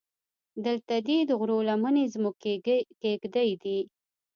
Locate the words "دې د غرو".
1.07-1.57